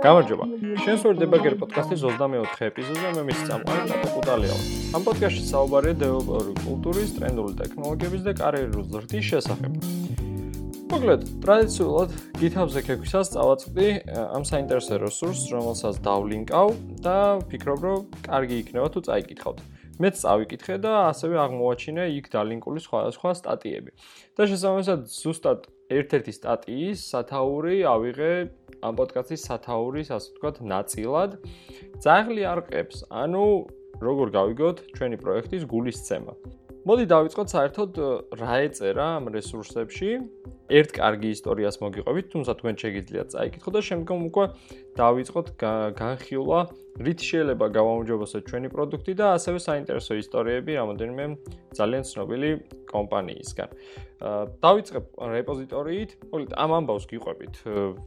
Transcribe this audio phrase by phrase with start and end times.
[0.00, 0.46] გამარჯობა.
[0.80, 4.54] შენს ვარ დებაგერ პოდკასტის 24 ეპიზოდზე მე მის წამყვანი ნატო კუტალია.
[4.96, 9.72] ამ პოდკასტში საუბარია დეველოპერული კულტურის, ტრენდული ტექნოლოგიების და კარიერული ზრდის შესახებ.
[10.90, 12.08] მოკლედ, ტრადიციულად
[12.40, 13.88] GitHub-ზე ქექვისას წავაწყდი
[14.36, 16.68] ამ საინტერესო რესურსს, რომელსაც დავლინკავ
[17.04, 19.58] და ვფიქრობ, რომ კარგი იქნება თუ წაიკითხავთ.
[20.00, 23.90] მეც წავიკითხე და ასევე აღმოაჩინე იქ დალინკული სხვადასხვა სტატიები.
[24.36, 28.32] და შესაბამისად, ზუსტად ერთ-ერთი სტატიის სათაური ავიღე
[28.80, 31.30] ამ პოდკასტის სათაურის, ასე ვთქვათ, ნაწილად.
[32.00, 33.44] ძაღლი არყებს, ანუ
[34.00, 36.32] როგორ გავიგოთ ჩვენი პროექტის გულისცემა.
[36.80, 37.92] მოდი დავიწყოთ საერთოდ
[38.40, 40.10] რა ეწერა ამ რესურსებში.
[40.70, 44.44] ერთ კარგი ისტორიას მოგიყვებით, თუმცა თქვენ შეგიძლიათ წაიკითხოთ და შემდგომ უკვე
[44.96, 45.46] დავიწყოთ
[46.00, 46.60] განხილვა,
[46.98, 51.24] რით შეიძლება გავაუმჯობესოთ ჩვენი პროდუქტი და ასევე საინტერესო ისტორიები რამოდენიმე
[51.78, 52.50] ძალიან ცნობილი
[52.90, 53.68] კომპანიისგან.
[54.20, 56.10] დავიწყებ რეპოზიტორიით.
[56.28, 57.54] მოკლედ ამ ამბავს გიყვებით.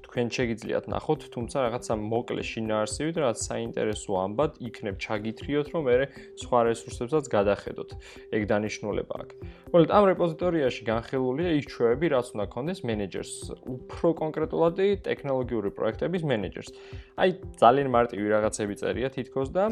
[0.06, 5.95] თქვენ შეგიძლიათ ნახოთ, თუმცა რაღაცა მოკლე შინაარსივით, რაც საინტერესო ამბად იქნებ ჩაგითრიოთ, რომ მე
[6.38, 7.90] სხვა რესურსებსაც გადახედოთ.
[8.30, 9.36] ეგ დანიშნულება აქვს.
[9.73, 13.34] მოკლედ ამ რეპოზიტორიაში განხილულია ის ჩვევები, რაც უნდა გქონდეს მენეჯერს,
[13.73, 16.70] უფრო კონკრეტულად ტექნოლოგიური პროექტების მენეჯერს.
[17.18, 19.66] აი ძალიან მარტივი რაღაცები წერია თითქოს და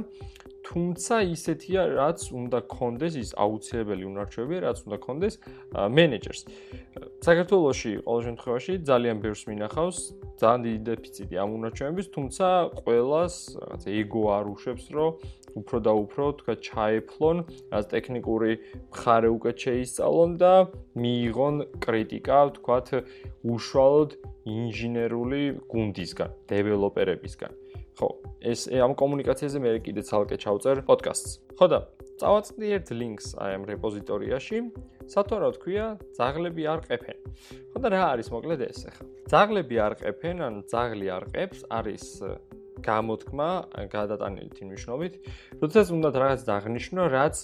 [0.61, 5.35] თუმცა ისეთია, რაც უნდა გქონდეს ის აუცილებელი უნარჩვები, რაც უნდა გქონდეს
[5.97, 6.41] მენეჯერს.
[7.25, 9.97] საქართველოში ყოველ შემთხვევაში ძალიან ბევრს მინახავს
[10.41, 12.47] ძალიან დიდი დეფიციტი ამ უნარჩვების, თუმცა
[12.81, 15.11] ყოველას რაღაც ეგო არ უშვებს, რომ
[15.59, 17.37] უფრო და უფრო თქვა ჩაეფლონ,
[17.73, 18.51] რაც ტექნიკური
[18.95, 20.53] მხარე უკეთ შეისწავლონ და
[20.95, 22.77] მიიღონ კრიტიკა, თქვა
[23.51, 24.11] უშუალოდ
[24.45, 27.51] ინჟინერული გუნდისგან, დეველოპერებისგან.
[28.01, 28.09] ხო,
[28.41, 31.31] ეს ამ კომუნიკაციაზე მე კიდე ცალკე ჩავწერ პოდკასტს.
[31.53, 31.79] ხო და
[32.17, 34.57] წავაწყდი ერთ ლინკს აი ამ რეპოზიტორიაში,
[35.05, 35.85] სათვალო თქვია,
[36.17, 37.17] ძაღლები არ ყეფენ.
[37.69, 39.05] ხო და რა არის მოკლედ ეს ახლა?
[39.29, 42.05] ძაღლები არ ყეფენ, ან ძაღლი არ ყებს, არის
[42.81, 43.49] გამოთქმა
[43.93, 45.13] გადატანილი თი მნიშვნელობით,
[45.61, 47.35] როდესაც უნდა რაღაც დაღნიშნო, რაც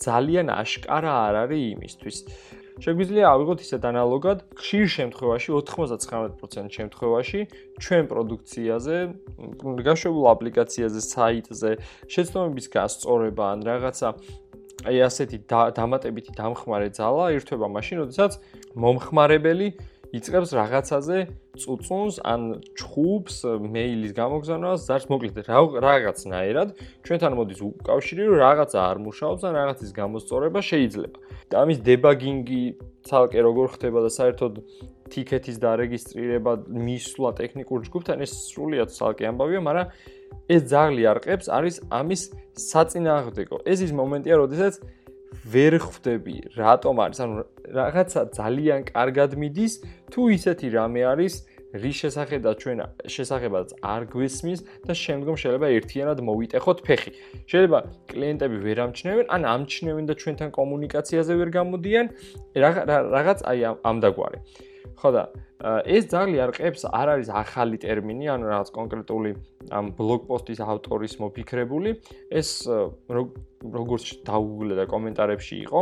[0.00, 2.16] ძალიან აშკარა არ არის იმისთვის.
[2.80, 7.40] შეგვიძლია ავიღოთ ისეთ ანალოგად, ხშირ შემთხვევაში 99% შემთხვევაში
[7.84, 8.96] ჩვენ პროდუქციაზე,
[9.88, 11.70] გაშვებულ აპლიკაციაზე, საიტზე,
[12.08, 14.08] შეცდომების გასწორება ან რაღაცა
[14.88, 15.38] აი ასეთი
[15.76, 18.32] დამატებითი დამხმარე ძალა ირთვება მაშინ, როდესაც
[18.80, 19.68] მომხმარებელი
[20.10, 21.18] იწევს რაღაცაზე
[21.60, 22.40] წუწუნს ან
[22.74, 25.38] ჩხუბს მეილის გამოგზავნას, ზარს მოკლედ
[25.86, 26.68] რაღაცნაირად
[27.06, 31.18] ჩვენთან მოდის უკავშირი, რომ რაღაცა არ მუშაობს ან რაღაცის გამოსწორება შეიძლება.
[31.50, 32.62] ამის დებაგინგი
[33.06, 34.54] ცალკე როგორ ხდება და საერთოდ
[35.10, 39.86] ტიკეტის დარეგისტრირება მისვლა ტექნიკურ ჯგუფთან ეს სრულიად ცალკე ამბავია, მაგრამ
[40.54, 42.22] ეს ძაღლი არყებს არის ამის
[42.54, 43.56] საწინააღმდეგო.
[43.66, 44.74] ეს ის მომენტია, როდესაც
[45.52, 47.34] ვერ ხვდები რატომ არის ანუ
[47.78, 49.72] რაღაცა ძალიან კარგად მიდის
[50.12, 51.34] თუ ისეთი რამე არის
[51.70, 52.78] რის შესახედა ჩვენ
[53.14, 57.12] შესაძლებაც არ გვესმის და შემდგომ შეიძლება ერთიანად მოვიტეხოთ ფეხი.
[57.46, 57.78] შეიძლება
[58.10, 62.06] კლიენტები ვერ ამჩნევენ, ან ამჩნევენ და ჩვენთან კომუნიკაციაზე ვერ გამოდიან,
[62.58, 64.38] რაღაც აი ამ დაგვარი.
[65.00, 65.24] ხო და
[65.84, 69.30] ეს ძაღლი არყებს არ არის ახალი ტერმინი, ანუ რაღაც კონკრეტული
[69.68, 71.90] ამ ბლოგ პოსტის ავტორის მოფიქრებული.
[72.32, 72.64] ეს
[73.60, 75.80] როგორც დაუგუგლე და კომენტარებში იყო,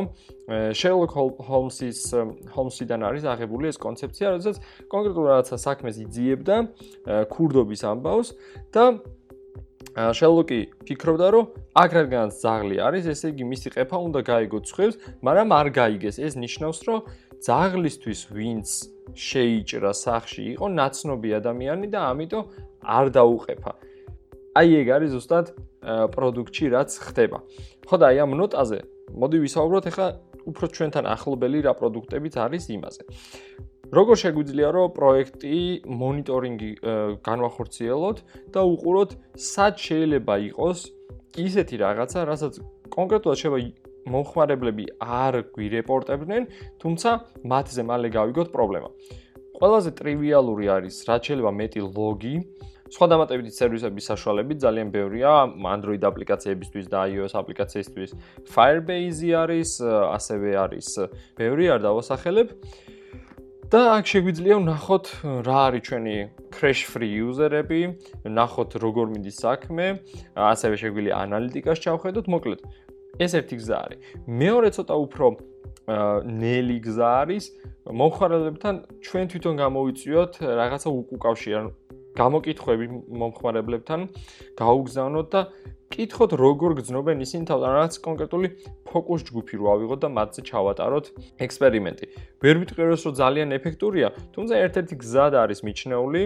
[0.75, 1.14] Sherlock
[1.47, 2.10] Holmes-ის
[2.50, 4.56] Holmes-იდან არის აღებული ეს კონცეფცია, როდესაც
[4.91, 6.56] კონკრეტულ რაღაცა საქმეს იძიებდა
[7.31, 8.28] ქურდობის ამბავს
[8.75, 8.98] და
[9.97, 11.44] Sherlock-ი ფიქრობდა, რომ
[11.78, 14.94] აქ რადგანაც ძაღლი არის, ესე იგი მისი ყეფა უნდა გაიგოს ცხებს,
[15.25, 16.16] მაგრამ არ გაიგეს.
[16.21, 17.00] ეს ნიშნავს, რომ
[17.38, 18.69] ძაღლისთვის ვინც
[19.15, 22.44] შეიჭრა სახში იყო ნაცნობი ადამიანი და ამიტომ
[22.82, 23.72] არ დაუყეფა.
[24.59, 25.47] აი ეგ არის ზუსტად
[26.15, 27.38] პროდუქტი რაც ხდება.
[27.88, 28.78] ხო და აი ამ ნოტაზე
[29.15, 30.09] მოდი ვისაუბროთ ახლა
[30.50, 33.03] უფრო ჩვენთან ახლობელი რა პროდუქტებიც არის იმაზე.
[33.88, 36.71] როგორ შეგვიძლია რომ პროექტი მონიტორინგი
[37.25, 38.19] განვახორციელოთ
[38.53, 39.10] და უყუროთ
[39.41, 40.78] სად შეიძლება იყოს
[41.38, 42.54] ისეთი რაღაცა, რასაც
[42.93, 43.60] კონკრეტულად შეიძლება
[44.09, 46.43] მომხმარებლები არ გვირეპორტებდნენ,
[46.81, 47.11] თუმცა
[47.52, 48.88] მათზე მალე გავიგოთ პრობლემა.
[49.58, 52.37] ყველაზე ტრივიალური არის, რაც შეიძლება მეტი ლოგი,
[52.88, 58.11] სხვა დამატებითი სერვისების საშუალებით ძალიან ბევრია Android აპლიკაციებისთვის და iOS აპლიკაციებისთვის.
[58.49, 59.70] Firebase არის,
[60.17, 60.88] ასევე არის
[61.37, 62.49] ბევრი არ დავასახელებ.
[63.69, 65.09] და აქ შეგვიძლია ვნახოთ
[65.44, 66.17] რა არის ჩვენი
[66.56, 67.81] crash free user-ები,
[68.25, 69.87] ვნახოთ როგორ მიდის საქმე,
[70.32, 72.61] ასევე შეგვიძლია ანალიტიკას ჩავხედოთ, მოკლედ
[73.20, 73.99] ეს ერთი გზა არის.
[74.25, 75.26] მეორე ცოტა უფრო
[76.32, 77.44] ნელი გზა არის
[77.93, 78.75] მომხმარებლებთან
[79.05, 81.70] ჩვენ თვითონ გამოვიწვიოთ რაღაცა უკავშირი, ანუ
[82.20, 82.87] გამოკითხვები
[83.23, 84.00] მომხმარებლებთან
[84.59, 85.43] გაუგზავნოთ და
[85.88, 88.49] კითხოთ როგორ გძნობენ ისინი თავთან რაღაც კონკრეტული
[88.88, 91.06] ფოკუს ჯგუფი რო ავიღოთ და მათზე ჩავატაროთ
[91.47, 92.06] ექსპერიმენტი.
[92.44, 96.23] ვერ ვიტყვიროს რომ ძალიან ეფექტურია, თუმცა ერთ-ერთი გზად არის მიჩნეული,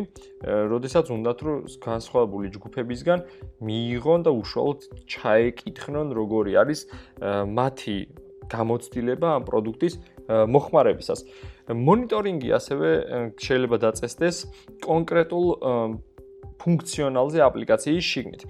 [0.72, 3.18] როდესაც უნდათ რომ განსხვავებული ჯგუფებისგან
[3.62, 4.80] მიიღონ და უშუალოდ
[5.14, 6.80] ჩაეკითხნონ როგორი არის
[7.54, 7.96] მათი
[8.52, 9.94] გამოცდილება ამ პროდუქტის
[10.28, 11.20] მოხმარებისას.
[11.72, 12.88] მონიტორინგი ასევე
[13.40, 14.36] შეიძლება დაწესდეს
[14.84, 15.46] კონკრეტულ
[16.62, 18.42] ფუნქციონალზე აპლიკაციის შიგნით.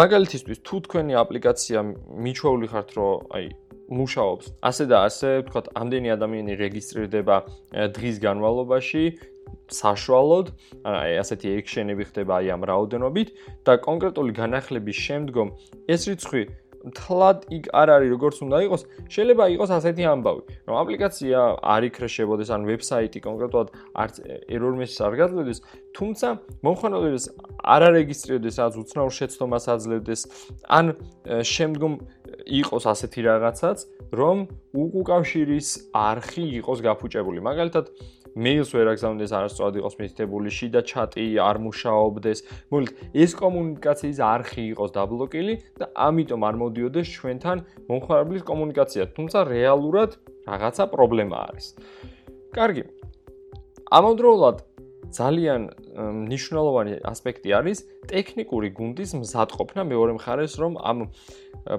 [0.00, 1.78] მაგალითისთვის, თუ თქვენი აპლიკაცია
[2.24, 3.46] მიჩვეული ხართ, რომ აი
[3.84, 7.36] მუშაობს, ასე და ასე, ვთქვათ, ამდენი ადამიანი რეგისტრირდება
[7.96, 9.04] დღის განმავლობაში
[9.64, 10.46] საშუალოდ,
[10.84, 13.28] აი ასეთი ექშენები ხდება აი ამ რაოდენობით
[13.64, 15.48] და კონკრეტული განახლების შემდგომ
[15.88, 16.42] ეს რიცხვი
[16.92, 21.38] თლად იქ არ არის როგორც უნდა იყოს, შეიძლება იყოს ასეთი ამბავი, რომ აპლიკაცია
[21.74, 23.68] არ იქრეშებოდეს ან ვებსაიტი კონკრეტულად
[24.04, 24.14] არც
[24.52, 25.58] error message არ გაძლევდეს,
[25.96, 26.28] თუმცა
[26.66, 27.24] მომხმარებელს
[27.64, 30.20] არ არეგისტრირდეს, რაც უცნაურ შეცდომას აძლევდეს,
[30.68, 30.84] ან
[31.24, 31.92] შემდგომ
[32.44, 33.78] იყოს ასეთი რაღაცაც,
[34.12, 34.36] რომ
[34.74, 37.40] უკავშირის არხი იყოს გაფუჭებული.
[37.40, 37.84] მაგალითად,
[38.34, 42.38] მეილს ვერ აგზავნდეს არასწორად იყოს მითითებული შიდა ჩატი არ მუშაობდეს.
[42.74, 47.58] მოკლედ ეს კომუნიკაციის არხი იყოს დაბლოკილი და ამიტომ არ მოდიოდეს ჩვენთან
[47.88, 50.10] მომხმარებლის კომუნიკაცია თუმცა რეალურად
[50.50, 51.66] რაღაცა პრობლემა არის.
[52.54, 52.84] კარგი.
[53.94, 54.56] ამავდროულად
[55.14, 55.62] ძალიან
[55.94, 57.78] მნიშვნელოვანი ასპექტი არის
[58.10, 60.98] ტექნიკური გუნდის მზადყოფნა მეორე მხარეს რომ ამ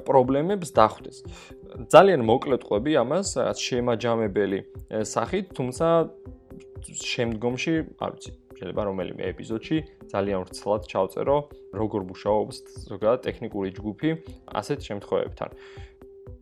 [0.07, 1.17] პრობლემებს დახვდეს.
[1.91, 4.59] ძალიან მოკლედ ყვები ამას, რაც შემაჯამებელი
[5.03, 5.87] სახით, თუმცა
[6.93, 9.77] შემდგომში, არ ვიცი, შეიძლება რომელიმე ეპიზოდში
[10.11, 11.37] ძალიან ვრცლად ჩავწერო
[11.75, 12.57] როგორ მუშაობს
[12.89, 14.09] ზოგადად ტექნიკური ჯგუფი
[14.61, 15.49] ასეთ შემთხვევებთან.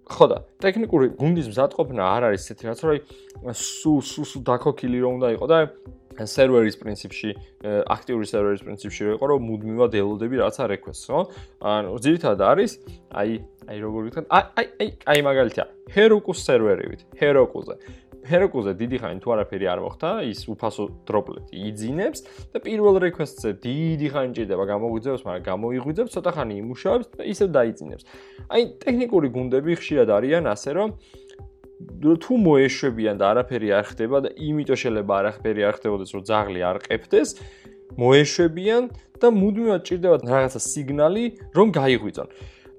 [0.03, 5.11] ხო და ტექნიკური გუნდის მზადყოფნა არ არის ესეთი რაც რომ სუ სუ სუ დაკოკილი რომ
[5.17, 5.57] უნდა იყო და
[6.21, 7.29] სერვერის პრინციპში,
[7.89, 11.21] აქტიური სერვერის პრინციპში რო იყო რომ მუდმივად ელოდები რაცა რეკვესტს, ხო?
[11.65, 12.71] ანუ ძირითადად არის
[13.17, 13.31] აი
[13.71, 17.75] აი როგორ ვიტყვი აი აი აი მაგალითია Heroku სერვერივით, Heroku-ზე.
[18.23, 22.19] Heroku-ზე დიდი ხანი თუ არაფერი არ მოხდა, ის უფასო დროპლეტი იძინებს
[22.53, 28.03] და პირველ რეკვესტზე დიდი ხანი ჭირდება გამოგვიძებს, მაგრამ გამოიღვიძებს, ცოტა ხანი იმუშავებს და ისევ დაიძინებს.
[28.47, 30.89] აი ტექნიკური გუნდები ხშირად არიან ასე, რომ
[32.23, 36.77] თუ მოეშვებიან და არაფერი არ ხდება და იმიტომ შეიძლება არაფერი არ ხდებოდეს, რომ ძაღლი არ
[36.87, 37.29] ყებდეს,
[37.99, 38.83] მოეშვებიან
[39.19, 42.27] და მუდმივად ჭირდებათ რაღაცა სიგნალი, რომ გაიღვიძონ.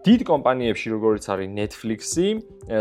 [0.04, 2.28] დიდ კომპანიებში როგორც არის Netflix-ი,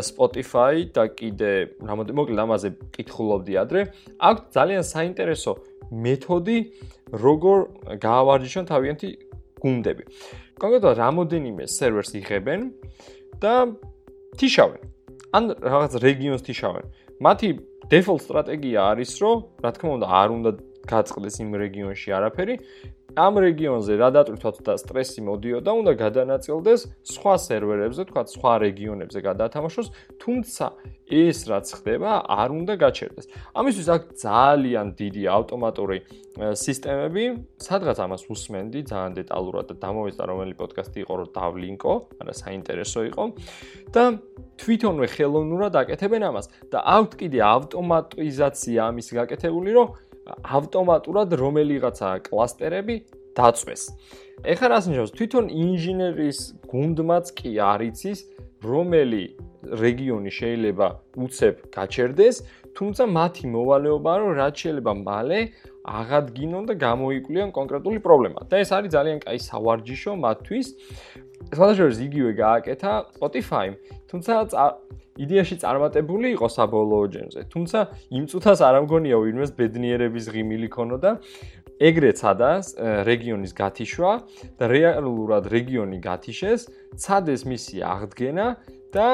[0.03, 3.81] Spotify და კიდე რამოდენიმე მოკლედ ამაზე კითხულობდი ადრე,
[4.19, 5.51] აქვს ძალიან საინტერესო
[6.03, 6.57] მეთოდი
[7.23, 7.59] როგორ
[8.03, 9.09] გაავარჯიშონ თავიანთი
[9.63, 10.03] გუნდები.
[10.59, 12.59] კონკრეტულად რამოდენიმე სერვერს იღებენ
[13.39, 13.71] და
[14.35, 14.81] თიშავენ.
[15.33, 16.85] ან რაღაც რეგიონს თიშავენ.
[17.23, 17.49] მათი
[17.87, 20.51] default სტრატეგია არის, რომ რა თქმა უნდა არ უნდა
[20.87, 22.55] გაწყდეს იმ რეგიონში არაფერი,
[23.13, 26.81] ამ რეგიონზე რა დატვირთვათ და სტრესი მოდიოდა, უნდა გადანაწილდეს
[27.13, 29.87] სხვა სერვერებზე, თქვა სხვა რეგიონებზე გადაათამაშოს,
[30.17, 30.65] თუმცა
[31.13, 33.25] ეს რაც ხდება, არ უნდა გაჩერდეს.
[33.53, 35.97] ამისთვის აქ ძალიან დიდი ავტომატური
[36.33, 37.23] სისტემები,
[37.61, 43.23] სადღაც ამას უსმენდი ძალიან დეტალურად და დამოვეცდა რომელი პოდკასტი იყო, რომ დავლინკო, არა საინტერესო იყო.
[43.93, 44.03] და
[44.57, 46.45] თვითონვე ხელოვნურად აკეთებენ ამას.
[46.73, 49.87] და აქვთ კიდე ავტომატიზაცია ამის გაკეთებული, რომ
[50.27, 52.95] ავტომატურად რომელიღაცა კლასტერები
[53.37, 53.81] დაწვეს.
[54.43, 55.11] ეხლა რას ნიშნავს?
[55.17, 56.39] თვითონ ინჟინერის
[56.69, 58.19] გუნდმაც კი არიცის,
[58.63, 59.23] რომელი
[59.63, 60.87] რეგიონი შეიძლება
[61.17, 62.35] უცებ გაჩერდეს,
[62.77, 65.39] თუმცა მათი მოვალეობაა, რომ რაც შეიძლება მალე
[65.83, 68.39] აღადგინონ და გამოიკვლიონ კონკრეტული პრობლემა.
[68.49, 70.67] და ეს არის ძალიან კაი სავარჯიშო მათთვის.
[71.53, 73.73] სხვადასხვა იგივე გააკეთა Spotify-მ,
[74.09, 74.31] თუმცა
[75.13, 77.41] იდეაში წარმატებული იყო საბოლოო ჯერზე.
[77.53, 77.79] თუმცა
[78.17, 81.11] იმ წუთას არ ამგონია ვინმეს ბედნიერების ღიმილი ქონოდა.
[81.83, 82.65] ეგრეთ სადას
[83.09, 84.11] რეგიონის გათიშვა
[84.57, 86.61] და რეალურად რეგიონი გათიშეს,
[86.95, 88.47] ცადეს მისი აღდგენა
[88.93, 89.07] და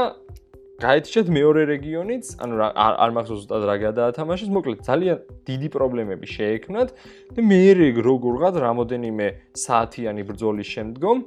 [0.79, 6.89] გაიჩეთ მეორე რეგიონიც, ანუ არ მახსოვს ზუსტად რა გადაათამაშეს, მოკლედ ძალიან დიდი პრობლემები შეექმნათ
[7.35, 7.59] და მე
[7.99, 9.27] როგორღაც რამოდენიმე
[9.59, 11.17] საათიანი ბრძოლის შემდგომ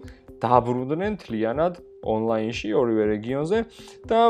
[0.43, 3.59] დაბრუნდნენ თლიანად ონლაინში ორივე რეგიონზე
[4.11, 4.21] და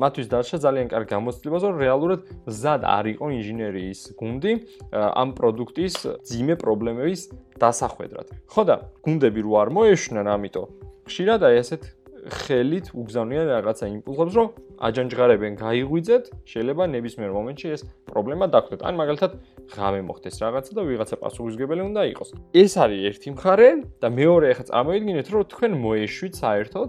[0.00, 4.52] მათთვის დარჩა ძალიან კარგი გამოცდილება, რომ რეალურად ზად არ იყო ინჟინერიის გუნდი
[4.96, 5.94] ამ პროდუქტის
[6.24, 7.20] ძიმე პრობლემების
[7.60, 8.26] დასახვედრად.
[8.48, 10.68] ხო და გუნდები რო არ მოეშვნენ, ამიტომ
[11.08, 11.82] ხშირად აი ესეთ
[12.26, 14.48] ხელით უგზავნიან რაღაცა იმპულსებს, რომ
[14.78, 18.80] აჯანჯღარებენ, გაიღვიძეთ, შეიძლება ნებისმიერ მომენტში ეს პრობლემა დაგხვდეთ.
[18.88, 19.32] ან მაგალითად,
[19.74, 22.28] ღამე მოხდეს რაღაცა და ვიღაცა პასუხისგებელი უნდა იყოს.
[22.54, 23.68] ეს არის ერთი მხარე
[24.02, 26.88] და მეორე ახლა წარმოიდგინეთ, რომ თქვენ მოეშვით საერთოდ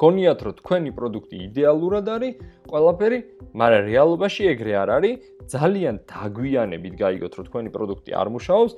[0.00, 2.32] გონიათ რომ თქვენი პროდუქტი იდეალურად არის,
[2.70, 3.18] ყველაფერი,
[3.54, 5.14] მაგრამ რეალობაში ეგრე არ არის.
[5.44, 8.72] ძალიან დაგვიანებით გაიგოთ რომ თქვენი პროდუქტი არ მუშაობს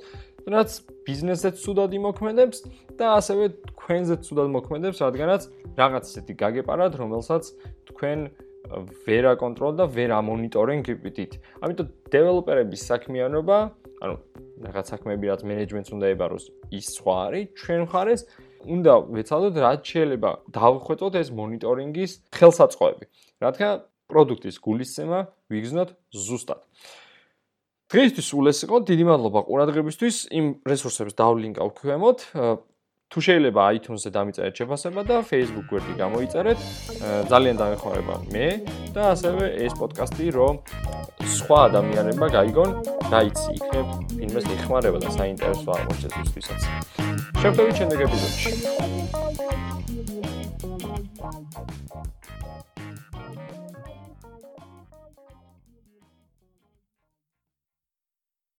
[0.47, 0.69] რაც
[1.07, 2.57] ბიზნესზეც ცუდად იმოქმედებს
[2.95, 5.41] და ასევე თქვენზეც ცუდად მოქმედებს, რადგანაც
[5.75, 7.43] რაღაც ისეთი გაგეპარათ, რომელსაც
[7.91, 8.19] თქვენ
[9.07, 11.31] ვერ აკონტროლ და ვერ ამონიტორინგებდით.
[11.63, 13.57] ამიტომ დეველოპერების საქმიანობა,
[14.03, 14.15] ანუ
[14.67, 18.21] რაღაც საქმეები რაც მენეჯმენტს უნდა ებაროს, ის სხვა არის, ჩვენ ხარეს
[18.67, 23.05] უნდა ვეცადოთ რაც შეიძლება დავხვეწოთ ეს მონიტორინგის ხელსაწყოები.
[23.43, 23.73] რადგან
[24.11, 25.19] პროდუქტის გულისცემა
[25.51, 26.59] ვიგზნოთ ზუსტად.
[27.87, 28.75] დღეისთვის სულ ეს იყო.
[28.87, 30.15] დიდი მადლობა ყურადღებისთვის.
[30.31, 32.19] იმ რესურსებს დავლინკავ ქვემოთ.
[33.07, 36.59] თუ შეიძლება iTunes-ზე დამიწერეთ შეფასება და Facebook გვერდი გამოიწერეთ,
[37.31, 38.47] ძალიან დამეხმარება მე
[38.91, 40.59] და ასევე ეს პოდკასტი რომ
[41.23, 42.69] სხვა ადამიანებმა გაიგონ,
[43.11, 43.87] გაიცი იქნებ
[44.17, 46.61] ფილმის ეხმარება და საინტერესო აღმოჩნდეს ისთვისაც.
[47.41, 49.66] შევხვდებით შემდეგ ეპიზოდში.